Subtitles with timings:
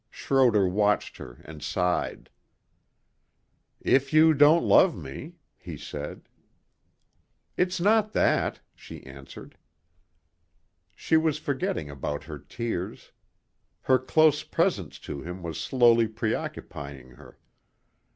[0.09, 2.31] Schroder watched her and sighed.
[3.79, 6.27] "If you don't love me," he said.
[7.55, 9.59] "It's not that," she answered.
[10.95, 13.11] She was forgetting about her tears.
[13.81, 17.37] Her close presence to him was slowly preoccupying her.